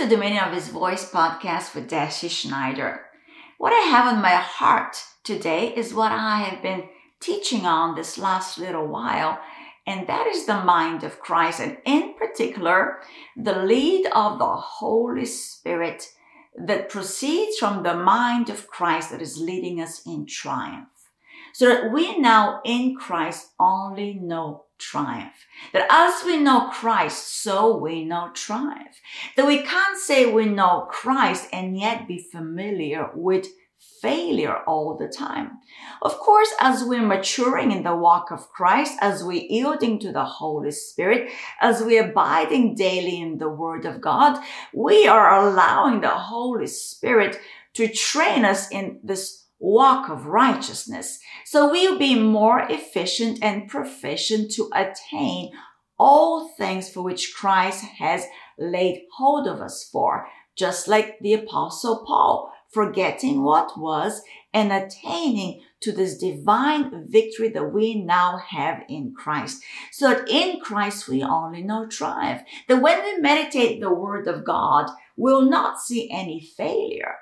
to 0.00 0.06
the 0.06 0.16
Meaning 0.16 0.38
of 0.38 0.54
His 0.54 0.68
Voice 0.68 1.10
podcast 1.10 1.74
with 1.74 1.90
Deci 1.90 2.30
Schneider. 2.30 3.02
What 3.58 3.74
I 3.74 3.80
have 3.90 4.10
on 4.10 4.22
my 4.22 4.30
heart 4.30 4.96
today 5.24 5.74
is 5.76 5.92
what 5.92 6.10
I 6.10 6.38
have 6.38 6.62
been 6.62 6.84
teaching 7.20 7.66
on 7.66 7.94
this 7.94 8.16
last 8.16 8.56
little 8.56 8.86
while, 8.86 9.38
and 9.86 10.06
that 10.06 10.26
is 10.26 10.46
the 10.46 10.64
mind 10.64 11.04
of 11.04 11.20
Christ, 11.20 11.60
and 11.60 11.76
in 11.84 12.14
particular, 12.14 13.00
the 13.36 13.62
lead 13.62 14.06
of 14.14 14.38
the 14.38 14.46
Holy 14.46 15.26
Spirit 15.26 16.08
that 16.56 16.88
proceeds 16.88 17.58
from 17.58 17.82
the 17.82 17.94
mind 17.94 18.48
of 18.48 18.68
Christ 18.68 19.10
that 19.10 19.20
is 19.20 19.36
leading 19.36 19.82
us 19.82 20.00
in 20.06 20.24
triumph. 20.24 20.88
So 21.52 21.68
that 21.68 21.92
we 21.92 22.18
now 22.18 22.62
in 22.64 22.96
Christ 22.96 23.50
only 23.60 24.14
know 24.14 24.64
triumph. 24.80 25.46
That 25.72 25.86
as 25.90 26.24
we 26.24 26.38
know 26.38 26.70
Christ, 26.70 27.42
so 27.42 27.76
we 27.76 28.04
know 28.04 28.30
triumph. 28.34 29.00
That 29.36 29.46
we 29.46 29.62
can't 29.62 29.98
say 29.98 30.26
we 30.26 30.46
know 30.46 30.88
Christ 30.90 31.48
and 31.52 31.78
yet 31.78 32.08
be 32.08 32.18
familiar 32.18 33.10
with 33.14 33.46
failure 34.02 34.58
all 34.66 34.96
the 34.96 35.08
time. 35.08 35.58
Of 36.02 36.18
course, 36.18 36.52
as 36.60 36.84
we're 36.84 37.06
maturing 37.06 37.70
in 37.70 37.82
the 37.82 37.96
walk 37.96 38.30
of 38.30 38.50
Christ, 38.50 38.96
as 39.00 39.22
we're 39.22 39.44
yielding 39.48 39.98
to 40.00 40.12
the 40.12 40.24
Holy 40.24 40.70
Spirit, 40.70 41.30
as 41.60 41.82
we're 41.82 42.10
abiding 42.10 42.74
daily 42.74 43.20
in 43.20 43.38
the 43.38 43.48
Word 43.48 43.84
of 43.84 44.00
God, 44.00 44.42
we 44.74 45.06
are 45.06 45.46
allowing 45.46 46.00
the 46.00 46.08
Holy 46.08 46.66
Spirit 46.66 47.38
to 47.74 47.88
train 47.88 48.44
us 48.44 48.70
in 48.70 49.00
this 49.02 49.44
walk 49.60 50.08
of 50.08 50.26
righteousness. 50.26 51.20
So 51.44 51.70
we'll 51.70 51.98
be 51.98 52.18
more 52.18 52.60
efficient 52.68 53.38
and 53.42 53.68
proficient 53.68 54.50
to 54.52 54.70
attain 54.74 55.52
all 55.98 56.48
things 56.48 56.88
for 56.88 57.02
which 57.02 57.34
Christ 57.36 57.84
has 57.98 58.24
laid 58.58 59.02
hold 59.16 59.46
of 59.46 59.60
us 59.60 59.88
for, 59.92 60.26
just 60.56 60.88
like 60.88 61.18
the 61.20 61.34
apostle 61.34 62.04
Paul 62.06 62.52
forgetting 62.70 63.42
what 63.42 63.78
was 63.78 64.22
and 64.54 64.72
attaining 64.72 65.60
to 65.80 65.92
this 65.92 66.18
divine 66.18 67.06
victory 67.08 67.48
that 67.48 67.72
we 67.72 68.02
now 68.02 68.38
have 68.38 68.82
in 68.88 69.12
Christ. 69.16 69.62
So 69.92 70.08
that 70.08 70.28
in 70.28 70.60
Christ 70.60 71.08
we 71.08 71.22
only 71.22 71.62
know 71.62 71.86
triumph. 71.86 72.42
That 72.68 72.80
when 72.80 73.02
we 73.02 73.18
meditate 73.18 73.80
the 73.80 73.92
word 73.92 74.28
of 74.28 74.44
God, 74.44 74.90
we'll 75.16 75.48
not 75.48 75.80
see 75.80 76.10
any 76.10 76.40
failure, 76.40 77.16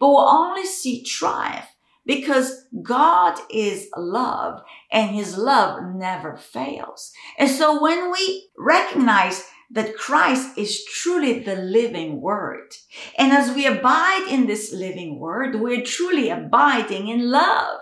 but 0.00 0.08
we'll 0.08 0.28
only 0.28 0.64
see 0.64 1.02
triumph 1.04 1.73
because 2.06 2.66
God 2.82 3.38
is 3.50 3.88
love 3.96 4.62
and 4.90 5.10
his 5.10 5.36
love 5.36 5.94
never 5.94 6.36
fails. 6.36 7.12
And 7.38 7.50
so 7.50 7.82
when 7.82 8.10
we 8.10 8.48
recognize 8.58 9.44
that 9.70 9.96
Christ 9.96 10.56
is 10.56 10.84
truly 10.84 11.40
the 11.40 11.56
living 11.56 12.20
word. 12.20 12.74
And 13.18 13.32
as 13.32 13.54
we 13.54 13.66
abide 13.66 14.26
in 14.30 14.46
this 14.46 14.72
living 14.72 15.18
word, 15.18 15.56
we're 15.56 15.82
truly 15.82 16.30
abiding 16.30 17.08
in 17.08 17.30
love. 17.30 17.80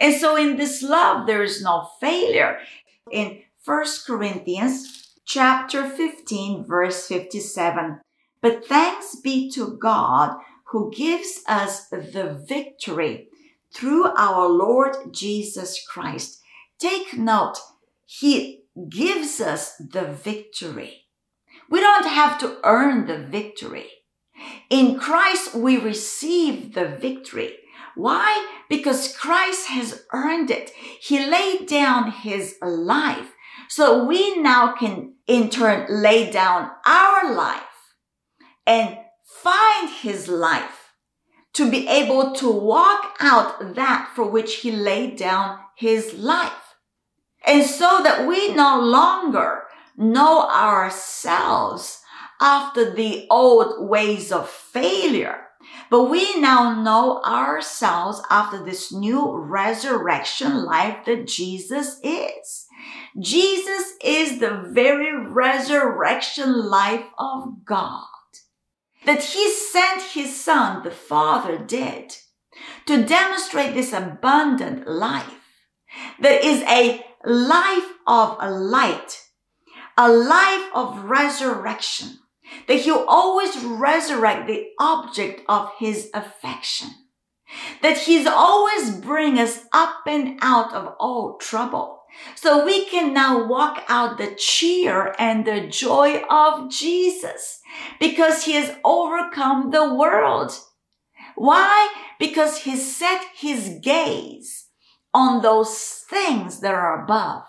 And 0.00 0.14
so 0.14 0.36
in 0.36 0.56
this 0.56 0.82
love, 0.82 1.26
there 1.26 1.42
is 1.42 1.62
no 1.62 1.90
failure. 2.00 2.58
In 3.12 3.42
1 3.64 3.86
Corinthians 4.06 5.14
chapter 5.26 5.88
15, 5.88 6.64
verse 6.64 7.06
57, 7.06 8.00
but 8.40 8.66
thanks 8.66 9.16
be 9.16 9.50
to 9.52 9.76
God 9.80 10.38
who 10.70 10.90
gives 10.90 11.42
us 11.46 11.88
the 11.88 12.44
victory 12.48 13.28
through 13.74 14.06
our 14.16 14.48
Lord 14.48 14.96
Jesus 15.12 15.84
Christ. 15.88 16.40
Take 16.78 17.16
note, 17.16 17.58
He 18.04 18.64
gives 18.88 19.40
us 19.40 19.76
the 19.76 20.04
victory. 20.04 21.06
We 21.70 21.80
don't 21.80 22.06
have 22.06 22.38
to 22.38 22.58
earn 22.64 23.06
the 23.06 23.18
victory. 23.18 23.88
In 24.70 24.98
Christ, 24.98 25.54
we 25.54 25.76
receive 25.76 26.74
the 26.74 26.86
victory. 26.86 27.56
Why? 27.94 28.46
Because 28.68 29.16
Christ 29.16 29.68
has 29.68 30.04
earned 30.12 30.50
it. 30.50 30.70
He 31.00 31.18
laid 31.18 31.66
down 31.66 32.12
his 32.12 32.56
life. 32.62 33.32
So 33.68 34.04
we 34.04 34.40
now 34.40 34.74
can 34.76 35.14
in 35.26 35.50
turn 35.50 35.86
lay 35.90 36.30
down 36.30 36.70
our 36.86 37.34
life 37.34 37.62
and 38.66 38.98
find 39.24 39.90
his 39.90 40.28
life 40.28 40.77
to 41.58 41.68
be 41.68 41.88
able 41.88 42.30
to 42.34 42.48
walk 42.48 43.16
out 43.18 43.74
that 43.74 44.12
for 44.14 44.30
which 44.30 44.58
he 44.58 44.70
laid 44.70 45.16
down 45.16 45.58
his 45.76 46.14
life. 46.14 46.76
And 47.44 47.64
so 47.64 48.00
that 48.04 48.28
we 48.28 48.54
no 48.54 48.80
longer 48.80 49.64
know 49.96 50.48
ourselves 50.48 52.00
after 52.40 52.94
the 52.94 53.26
old 53.28 53.88
ways 53.88 54.30
of 54.30 54.48
failure. 54.48 55.48
But 55.90 56.04
we 56.04 56.38
now 56.38 56.80
know 56.80 57.20
ourselves 57.24 58.22
after 58.30 58.64
this 58.64 58.92
new 58.92 59.36
resurrection 59.36 60.64
life 60.64 61.06
that 61.06 61.26
Jesus 61.26 61.98
is. 62.04 62.66
Jesus 63.18 63.94
is 64.04 64.38
the 64.38 64.70
very 64.70 65.26
resurrection 65.26 66.68
life 66.68 67.06
of 67.18 67.64
God. 67.64 68.06
That 69.08 69.24
he 69.24 69.50
sent 69.50 70.02
his 70.02 70.38
son, 70.38 70.82
the 70.82 70.90
Father 70.90 71.56
did, 71.56 72.14
to 72.84 73.06
demonstrate 73.06 73.72
this 73.72 73.94
abundant 73.94 74.86
life 74.86 75.40
that 76.20 76.44
is 76.44 76.62
a 76.62 77.02
life 77.24 77.90
of 78.06 78.36
light 78.38 79.22
a 79.96 80.12
life 80.12 80.70
of 80.74 81.04
resurrection, 81.04 82.18
that 82.68 82.80
he'll 82.80 83.04
always 83.08 83.56
resurrect 83.64 84.46
the 84.46 84.68
object 84.78 85.40
of 85.48 85.72
his 85.78 86.08
affection, 86.14 86.90
that 87.82 87.98
he's 87.98 88.26
always 88.26 88.92
bring 88.92 89.38
us 89.38 89.64
up 89.72 90.02
and 90.06 90.38
out 90.40 90.72
of 90.72 90.94
all 91.00 91.36
trouble. 91.38 91.97
So 92.34 92.64
we 92.64 92.86
can 92.86 93.12
now 93.12 93.46
walk 93.46 93.84
out 93.88 94.18
the 94.18 94.34
cheer 94.36 95.14
and 95.18 95.44
the 95.44 95.66
joy 95.66 96.22
of 96.30 96.70
Jesus 96.70 97.60
because 98.00 98.44
he 98.44 98.52
has 98.52 98.76
overcome 98.84 99.70
the 99.70 99.94
world. 99.94 100.52
Why? 101.36 101.92
Because 102.18 102.58
he 102.58 102.76
set 102.76 103.22
his 103.36 103.78
gaze 103.82 104.66
on 105.14 105.42
those 105.42 106.04
things 106.08 106.60
that 106.60 106.74
are 106.74 107.04
above 107.04 107.44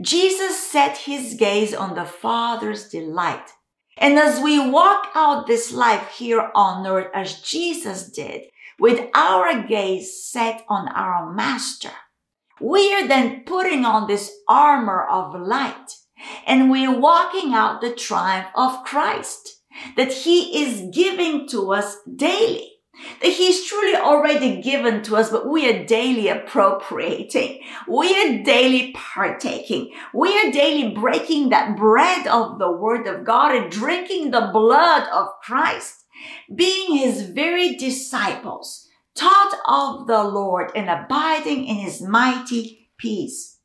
Jesus 0.00 0.58
set 0.58 0.96
his 0.98 1.34
gaze 1.34 1.74
on 1.74 1.94
the 1.94 2.04
Father's 2.04 2.88
delight. 2.88 3.50
And 3.98 4.18
as 4.18 4.40
we 4.40 4.70
walk 4.70 5.08
out 5.14 5.46
this 5.46 5.72
life 5.72 6.08
here 6.16 6.50
on 6.54 6.86
earth 6.86 7.10
as 7.14 7.40
Jesus 7.40 8.10
did, 8.10 8.44
with 8.78 9.10
our 9.14 9.62
gaze 9.62 10.24
set 10.24 10.64
on 10.68 10.88
our 10.88 11.32
Master, 11.32 11.92
we 12.60 12.94
are 12.94 13.08
then 13.08 13.42
putting 13.44 13.84
on 13.84 14.06
this 14.06 14.32
armor 14.48 15.06
of 15.06 15.40
light 15.40 15.96
and 16.46 16.70
we're 16.70 16.98
walking 16.98 17.52
out 17.52 17.80
the 17.80 17.94
triumph 17.94 18.48
of 18.54 18.84
Christ 18.84 19.62
that 19.96 20.12
he 20.12 20.62
is 20.62 20.94
giving 20.94 21.48
to 21.48 21.72
us 21.72 21.96
daily 22.14 22.72
that 23.20 23.30
he's 23.30 23.66
truly 23.66 23.96
already 23.96 24.60
given 24.60 25.02
to 25.02 25.16
us, 25.16 25.30
but 25.30 25.48
we 25.48 25.68
are 25.68 25.84
daily 25.84 26.28
appropriating. 26.28 27.60
We 27.88 28.14
are 28.14 28.42
daily 28.42 28.92
partaking. 28.92 29.92
We 30.12 30.38
are 30.38 30.52
daily 30.52 30.94
breaking 30.94 31.48
that 31.48 31.76
bread 31.76 32.26
of 32.26 32.58
the 32.58 32.70
word 32.70 33.06
of 33.06 33.24
God 33.24 33.54
and 33.54 33.70
drinking 33.70 34.30
the 34.30 34.50
blood 34.52 35.08
of 35.12 35.28
Christ, 35.42 36.04
being 36.54 36.96
his 36.96 37.22
very 37.30 37.76
disciples, 37.76 38.88
taught 39.14 39.58
of 39.66 40.06
the 40.06 40.24
Lord 40.24 40.70
and 40.74 40.88
abiding 40.88 41.66
in 41.66 41.76
his 41.76 42.00
mighty 42.00 42.90
peace. 42.98 43.58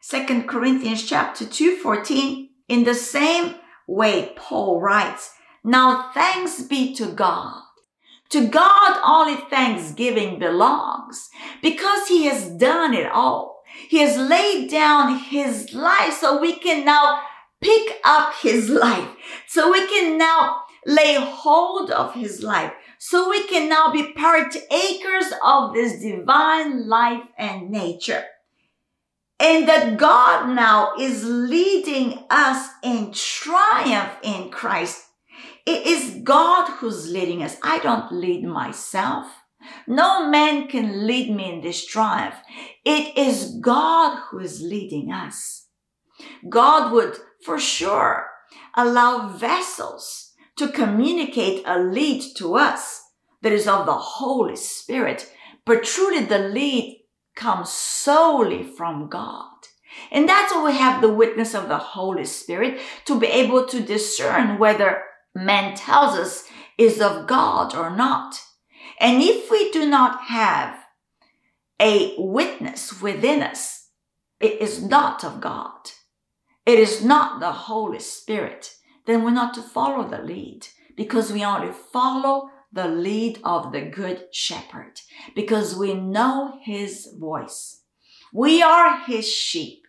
Second 0.00 0.48
Corinthians 0.48 1.06
chapter 1.06 1.46
2, 1.46 1.76
14, 1.78 2.50
in 2.68 2.84
the 2.84 2.94
same 2.94 3.54
way, 3.86 4.32
Paul 4.36 4.80
writes, 4.80 5.32
Now 5.62 6.10
thanks 6.12 6.62
be 6.62 6.94
to 6.96 7.06
God 7.06 7.62
to 8.34 8.48
God, 8.48 9.00
only 9.04 9.36
thanksgiving 9.48 10.40
belongs 10.40 11.30
because 11.62 12.08
he 12.08 12.24
has 12.24 12.50
done 12.50 12.92
it 12.92 13.06
all. 13.12 13.62
He 13.88 13.98
has 13.98 14.16
laid 14.16 14.68
down 14.70 15.18
his 15.18 15.72
life 15.72 16.14
so 16.14 16.40
we 16.40 16.56
can 16.56 16.84
now 16.84 17.20
pick 17.60 18.00
up 18.04 18.34
his 18.42 18.68
life. 18.86 19.08
So 19.46 19.70
we 19.70 19.86
can 19.86 20.18
now 20.18 20.62
lay 20.84 21.14
hold 21.14 21.92
of 21.92 22.14
his 22.14 22.42
life. 22.42 22.72
So 23.06 23.28
we 23.28 23.46
can 23.48 23.68
now 23.68 23.92
be 23.92 24.12
partakers 24.12 25.32
of 25.44 25.74
this 25.74 26.00
divine 26.00 26.88
life 26.88 27.24
and 27.36 27.70
nature. 27.70 28.24
And 29.38 29.68
that 29.68 29.98
God 29.98 30.54
now 30.54 30.94
is 30.98 31.22
leading 31.24 32.24
us 32.30 32.68
in 32.82 33.12
triumph 33.12 34.12
in 34.22 34.48
Christ 34.50 35.04
it 35.66 35.86
is 35.86 36.20
God 36.22 36.68
who's 36.78 37.10
leading 37.10 37.42
us. 37.42 37.56
I 37.62 37.78
don't 37.78 38.12
lead 38.12 38.44
myself. 38.44 39.26
No 39.86 40.28
man 40.28 40.68
can 40.68 41.06
lead 41.06 41.34
me 41.34 41.54
in 41.54 41.60
this 41.62 41.86
triumph. 41.86 42.34
It 42.84 43.16
is 43.16 43.56
God 43.62 44.18
who 44.28 44.40
is 44.40 44.60
leading 44.60 45.10
us. 45.10 45.68
God 46.48 46.92
would 46.92 47.16
for 47.44 47.58
sure 47.58 48.26
allow 48.76 49.28
vessels 49.28 50.23
to 50.56 50.68
communicate 50.68 51.62
a 51.66 51.78
lead 51.78 52.22
to 52.36 52.54
us 52.56 53.02
that 53.42 53.52
is 53.52 53.66
of 53.66 53.86
the 53.86 53.94
Holy 53.94 54.56
Spirit, 54.56 55.30
but 55.64 55.84
truly 55.84 56.24
the 56.24 56.38
lead 56.38 57.02
comes 57.34 57.70
solely 57.70 58.62
from 58.62 59.08
God. 59.08 59.50
And 60.10 60.28
that's 60.28 60.52
why 60.52 60.64
we 60.64 60.76
have 60.76 61.00
the 61.00 61.12
witness 61.12 61.54
of 61.54 61.68
the 61.68 61.78
Holy 61.78 62.24
Spirit 62.24 62.80
to 63.04 63.18
be 63.18 63.26
able 63.26 63.66
to 63.66 63.80
discern 63.80 64.58
whether 64.58 65.02
man 65.34 65.74
tells 65.76 66.16
us 66.16 66.48
is 66.78 67.00
of 67.00 67.26
God 67.26 67.74
or 67.74 67.90
not. 67.90 68.40
And 69.00 69.22
if 69.22 69.50
we 69.50 69.70
do 69.70 69.88
not 69.88 70.24
have 70.24 70.78
a 71.80 72.14
witness 72.18 73.00
within 73.00 73.42
us, 73.42 73.88
it 74.40 74.60
is 74.60 74.82
not 74.82 75.24
of 75.24 75.40
God. 75.40 75.90
It 76.66 76.78
is 76.78 77.04
not 77.04 77.40
the 77.40 77.52
Holy 77.52 77.98
Spirit. 77.98 78.74
Then 79.06 79.22
we're 79.22 79.30
not 79.30 79.54
to 79.54 79.62
follow 79.62 80.08
the 80.08 80.22
lead 80.22 80.68
because 80.96 81.32
we 81.32 81.44
only 81.44 81.72
follow 81.72 82.50
the 82.72 82.88
lead 82.88 83.38
of 83.44 83.72
the 83.72 83.82
good 83.82 84.26
shepherd 84.32 85.00
because 85.34 85.76
we 85.76 85.94
know 85.94 86.58
his 86.62 87.08
voice. 87.18 87.82
We 88.32 88.62
are 88.62 88.98
his 89.06 89.30
sheep 89.30 89.84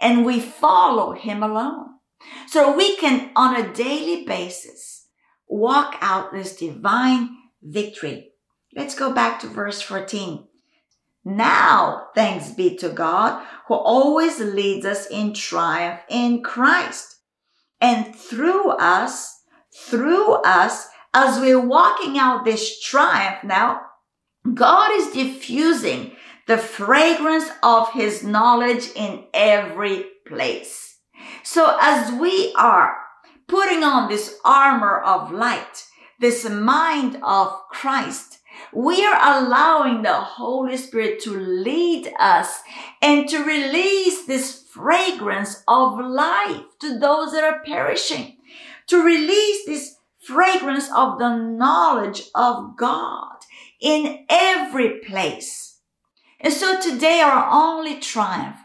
and 0.00 0.24
we 0.24 0.38
follow 0.38 1.12
him 1.12 1.42
alone. 1.42 1.86
So 2.46 2.76
we 2.76 2.96
can 2.96 3.30
on 3.34 3.56
a 3.56 3.72
daily 3.72 4.24
basis 4.24 5.06
walk 5.48 5.96
out 6.00 6.32
this 6.32 6.56
divine 6.56 7.36
victory. 7.62 8.30
Let's 8.74 8.94
go 8.94 9.12
back 9.12 9.40
to 9.40 9.48
verse 9.48 9.80
14. 9.82 10.46
Now, 11.24 12.08
thanks 12.14 12.50
be 12.50 12.76
to 12.76 12.88
God 12.88 13.44
who 13.68 13.74
always 13.74 14.40
leads 14.40 14.86
us 14.86 15.06
in 15.06 15.34
triumph 15.34 16.00
in 16.08 16.42
Christ. 16.42 17.16
And 17.82 18.14
through 18.14 18.70
us, 18.70 19.42
through 19.74 20.34
us, 20.34 20.86
as 21.12 21.40
we're 21.40 21.60
walking 21.60 22.16
out 22.16 22.44
this 22.44 22.80
triumph 22.80 23.42
now, 23.42 23.82
God 24.54 24.92
is 24.92 25.12
diffusing 25.12 26.12
the 26.46 26.58
fragrance 26.58 27.50
of 27.62 27.92
his 27.92 28.22
knowledge 28.22 28.88
in 28.94 29.24
every 29.34 30.06
place. 30.26 30.98
So 31.42 31.76
as 31.80 32.12
we 32.12 32.54
are 32.56 32.96
putting 33.48 33.82
on 33.82 34.08
this 34.08 34.38
armor 34.44 35.00
of 35.00 35.32
light, 35.32 35.84
this 36.20 36.48
mind 36.48 37.18
of 37.22 37.52
Christ, 37.70 38.38
we 38.72 39.04
are 39.04 39.42
allowing 39.42 40.02
the 40.02 40.14
Holy 40.14 40.76
Spirit 40.76 41.20
to 41.22 41.36
lead 41.36 42.12
us 42.18 42.60
and 43.00 43.28
to 43.28 43.44
release 43.44 44.24
this 44.26 44.61
fragrance 44.72 45.62
of 45.68 45.98
life 46.00 46.64
to 46.80 46.98
those 46.98 47.32
that 47.32 47.44
are 47.44 47.62
perishing, 47.64 48.38
to 48.86 49.02
release 49.02 49.66
this 49.66 49.96
fragrance 50.18 50.88
of 50.96 51.18
the 51.18 51.36
knowledge 51.36 52.22
of 52.34 52.76
God 52.76 53.36
in 53.80 54.24
every 54.30 55.00
place. 55.00 55.80
And 56.40 56.52
so 56.52 56.80
today 56.80 57.20
our 57.20 57.48
only 57.52 58.00
triumph, 58.00 58.60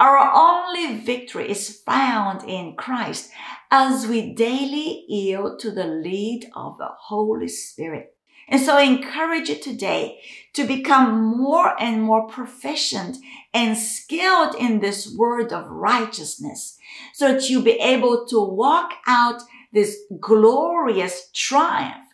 our 0.00 0.32
only 0.34 0.98
victory 0.98 1.48
is 1.48 1.80
found 1.86 2.48
in 2.48 2.74
Christ 2.76 3.30
as 3.70 4.06
we 4.06 4.34
daily 4.34 5.04
yield 5.06 5.60
to 5.60 5.70
the 5.70 5.86
lead 5.86 6.50
of 6.56 6.76
the 6.78 6.90
Holy 7.06 7.48
Spirit. 7.48 8.16
And 8.48 8.60
so 8.60 8.76
I 8.76 8.82
encourage 8.82 9.48
you 9.48 9.56
today 9.56 10.20
to 10.54 10.64
become 10.64 11.36
more 11.38 11.80
and 11.80 12.02
more 12.02 12.26
proficient 12.26 13.16
and 13.54 13.76
skilled 13.76 14.54
in 14.56 14.80
this 14.80 15.14
word 15.16 15.52
of 15.52 15.70
righteousness 15.70 16.76
so 17.14 17.32
that 17.32 17.48
you 17.48 17.62
be 17.62 17.72
able 17.72 18.26
to 18.26 18.40
walk 18.40 18.92
out 19.06 19.40
this 19.72 19.98
glorious 20.20 21.30
triumph, 21.34 22.04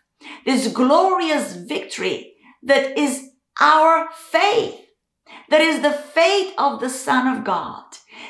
this 0.44 0.68
glorious 0.68 1.54
victory 1.54 2.34
that 2.62 2.96
is 2.98 3.30
our 3.60 4.08
faith, 4.12 4.80
that 5.48 5.60
is 5.60 5.82
the 5.82 5.92
faith 5.92 6.54
of 6.58 6.80
the 6.80 6.90
Son 6.90 7.26
of 7.26 7.44
God, 7.44 7.84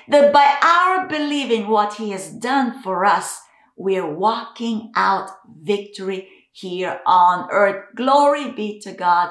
that 0.08 0.32
by 0.32 0.58
our 0.62 1.08
believing 1.08 1.68
what 1.68 1.94
he 1.94 2.10
has 2.10 2.30
done 2.30 2.82
for 2.82 3.04
us, 3.04 3.40
we're 3.76 4.10
walking 4.10 4.90
out 4.96 5.30
victory 5.62 6.28
here 6.60 7.00
on 7.06 7.48
earth. 7.50 7.94
Glory 7.94 8.50
be 8.50 8.80
to 8.80 8.92
God. 8.92 9.30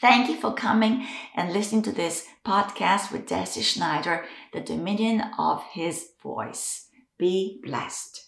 Thank 0.00 0.28
you 0.28 0.40
for 0.40 0.52
coming 0.52 1.06
and 1.34 1.52
listening 1.52 1.82
to 1.82 1.92
this 1.92 2.26
podcast 2.44 3.12
with 3.12 3.26
Deci 3.26 3.62
Schneider, 3.62 4.24
the 4.52 4.60
dominion 4.60 5.22
of 5.38 5.62
his 5.72 6.08
voice. 6.22 6.88
Be 7.18 7.60
blessed. 7.64 8.25